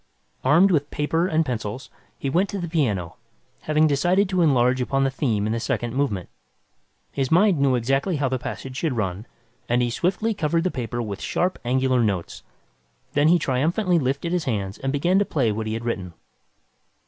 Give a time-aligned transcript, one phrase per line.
[0.43, 3.17] Armed with paper and pencils, he went to the piano,
[3.61, 6.27] having decided to enlarge upon the theme in the second movement.
[7.11, 9.27] His mind knew exactly how the passage should run,
[9.69, 12.41] and he swiftly covered the paper with sharp, angular notes.
[13.13, 16.15] Then he triumphantly lifted his hands and began to play what he had written.